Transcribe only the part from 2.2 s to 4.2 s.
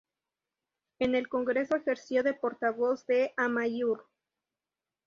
de portavoz de Amaiur.